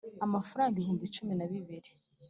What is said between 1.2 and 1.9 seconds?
na bine